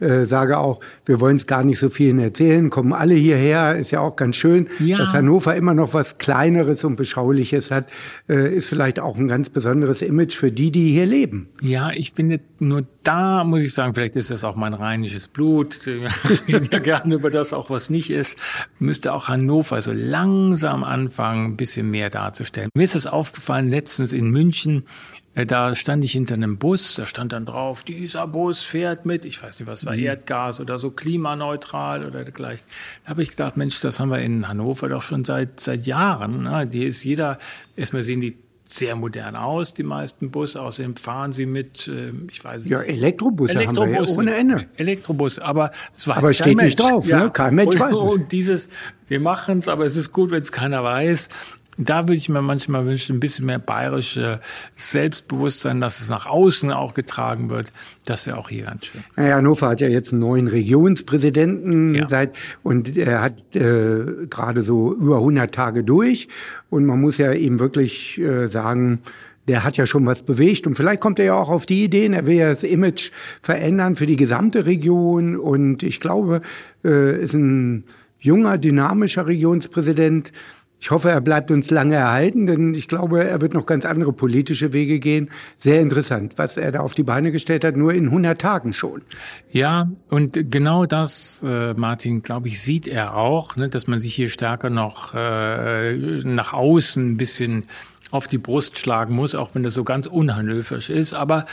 [0.00, 3.92] Äh, sage auch, wir wollen es gar nicht so vielen erzählen, kommen alle hierher, ist
[3.92, 4.98] ja auch ganz schön, ja.
[4.98, 7.86] dass Hannover immer noch was Kleineres und Beschauliches hat,
[8.28, 11.48] äh, ist vielleicht auch ein ganz besonderes Image für die, die hier leben.
[11.62, 15.86] Ja, ich finde, nur da muss ich sagen, vielleicht ist das auch mein rheinisches Blut,
[15.86, 16.10] wir
[16.48, 18.36] reden ja gerne über das auch, was nicht ist,
[18.80, 22.68] müsste auch Hannover so langsam anfangen, ein bisschen mehr darzustellen.
[22.74, 24.84] Mir ist das aufgefallen letztens in München,
[25.36, 29.24] äh, da stand ich hinter einem Bus, da stand dann drauf, dieser Bus fährt mit,
[29.24, 30.04] ich weiß nicht, was war, mhm.
[30.04, 32.66] Erdgas oder so, klimaneutral oder dergleichen.
[33.04, 36.44] Da habe ich gedacht, Mensch, das haben wir in Hannover doch schon seit, seit Jahren.
[36.44, 36.66] Ne?
[36.66, 37.38] Die ist jeder,
[37.76, 40.60] erstmal sehen die sehr modern aus, die meisten Busse.
[40.60, 42.72] Außerdem fahren sie mit, äh, ich weiß nicht.
[42.72, 44.66] Ja, Elektrobusse, Elektrobusse haben wir ja ohne Ende.
[44.76, 46.76] Elektrobus, aber es weiß Aber es steht Mensch.
[46.76, 47.24] nicht drauf, ja.
[47.24, 47.30] ne?
[47.30, 48.00] Kein Mensch und, weiß es.
[48.00, 48.68] Und dieses,
[49.06, 51.28] wir machen es, aber es ist gut, wenn es keiner weiß.
[51.78, 54.40] Da würde ich mir manchmal wünschen, ein bisschen mehr bayerische
[54.74, 57.72] Selbstbewusstsein, dass es nach außen auch getragen wird.
[58.04, 59.04] Das wäre auch hier ganz schön.
[59.16, 62.08] Naja, Hannover hat ja jetzt einen neuen Regionspräsidenten ja.
[62.08, 66.28] seit und er hat äh, gerade so über 100 Tage durch
[66.70, 69.00] und man muss ja ihm wirklich äh, sagen,
[69.48, 72.14] der hat ja schon was bewegt und vielleicht kommt er ja auch auf die Ideen,
[72.14, 73.12] er will ja das Image
[73.42, 76.42] verändern für die gesamte Region und ich glaube,
[76.84, 77.84] äh, ist ein
[78.18, 80.32] junger, dynamischer Regionspräsident,
[80.78, 84.12] ich hoffe, er bleibt uns lange erhalten, denn ich glaube, er wird noch ganz andere
[84.12, 85.30] politische Wege gehen.
[85.56, 89.02] Sehr interessant, was er da auf die Beine gestellt hat, nur in 100 Tagen schon.
[89.50, 94.14] Ja, und genau das, äh, Martin, glaube ich, sieht er auch, ne, dass man sich
[94.14, 97.64] hier stärker noch äh, nach außen ein bisschen
[98.10, 101.14] auf die Brust schlagen muss, auch wenn das so ganz unhanöferisch ist.
[101.14, 101.46] Aber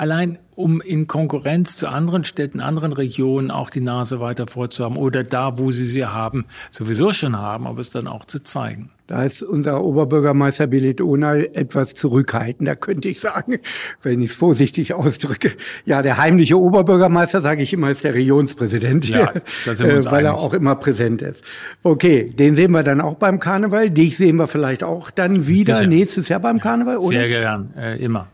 [0.00, 5.24] allein um in Konkurrenz zu anderen Städten, anderen Regionen auch die Nase weiter vorzuhaben oder
[5.24, 8.90] da, wo sie sie haben, sowieso schon haben, aber es dann auch zu zeigen.
[9.06, 13.58] Da ist unser Oberbürgermeister Billit Onay etwas zurückhaltender, könnte ich sagen,
[14.02, 15.52] wenn ich es vorsichtig ausdrücke.
[15.84, 19.34] Ja, der heimliche Oberbürgermeister, sage ich immer, ist der Regionspräsident hier,
[19.66, 21.44] ja, äh, weil er auch immer präsent ist.
[21.82, 23.90] Okay, den sehen wir dann auch beim Karneval.
[23.90, 25.88] Dich sehen wir vielleicht auch dann wieder Sicher.
[25.88, 27.08] nächstes Jahr beim Karneval, oder?
[27.08, 28.28] Sehr gern, äh, immer.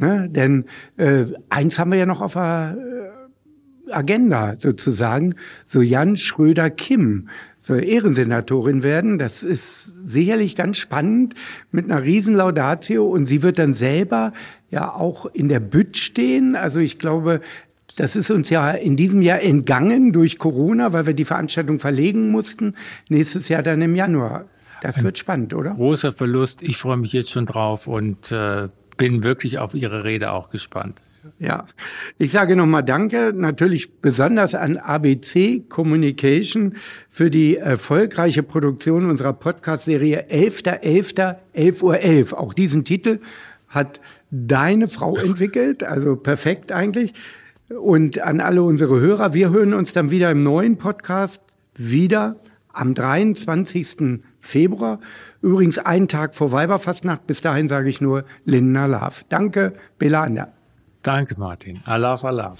[0.00, 0.28] Ne?
[0.30, 0.64] Denn
[0.96, 5.34] äh, eins haben wir ja noch auf der äh, Agenda sozusagen,
[5.66, 9.18] so Jan Schröder-Kim soll Ehrensenatorin werden.
[9.18, 11.34] Das ist sicherlich ganz spannend
[11.70, 14.32] mit einer Riesenlaudatio und sie wird dann selber
[14.70, 16.56] ja auch in der Bütt stehen.
[16.56, 17.42] Also ich glaube,
[17.96, 22.30] das ist uns ja in diesem Jahr entgangen durch Corona, weil wir die Veranstaltung verlegen
[22.30, 22.74] mussten.
[23.10, 24.46] Nächstes Jahr dann im Januar.
[24.80, 25.74] Das Ein wird spannend, oder?
[25.74, 26.62] Großer Verlust.
[26.62, 28.68] Ich freue mich jetzt schon drauf und äh,
[29.00, 31.00] bin wirklich auf Ihre Rede auch gespannt.
[31.38, 31.66] Ja,
[32.18, 36.76] ich sage nochmal Danke, natürlich besonders an ABC Communication
[37.08, 41.36] für die erfolgreiche Produktion unserer Podcast-Serie 11.11.
[41.54, 42.32] 11 Uhr 11.
[42.34, 43.20] Auch diesen Titel
[43.70, 47.14] hat deine Frau entwickelt, also perfekt eigentlich.
[47.70, 51.42] Und an alle unsere Hörer, wir hören uns dann wieder im neuen Podcast
[51.74, 52.36] wieder
[52.70, 54.20] am 23.
[54.40, 55.00] Februar.
[55.42, 57.26] Übrigens einen Tag vor Weiberfastnacht.
[57.26, 59.24] Bis dahin sage ich nur Linda Love.
[59.28, 60.48] Danke, Belanda.
[61.02, 61.80] Danke, Martin.
[61.86, 62.58] Alaf, Alaf.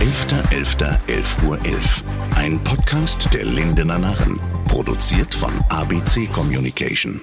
[0.00, 0.96] 11.11.
[1.08, 2.04] 11 Uhr 11.
[2.36, 4.40] Ein Podcast der Lindener Narren.
[4.66, 7.20] Produziert von ABC Communication.